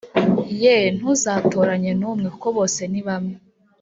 Yeee 0.61 0.89
ntuzatoranye 0.95 1.91
n’umwe 1.99 2.27
kuko 2.33 2.47
bose 2.57 2.81
nibamwe 2.91 3.35